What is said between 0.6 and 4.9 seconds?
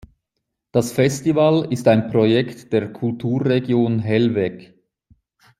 Das Festival ist ein Projekt der Kulturregion Hellweg.